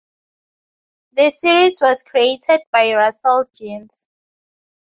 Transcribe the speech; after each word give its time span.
The 1.13 1.29
series 1.29 1.79
was 1.79 2.01
created 2.01 2.61
by 2.71 2.95
Russell 2.95 3.45
Ginns. 3.53 4.07